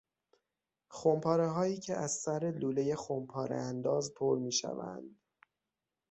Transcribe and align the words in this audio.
خمپارههایی 0.89 1.77
که 1.77 1.95
از 1.95 2.11
سر 2.11 2.53
لولهی 2.57 2.95
خمپاره 2.95 3.55
انداز 3.55 4.13
پر 4.13 4.37
میشوند 4.37 5.17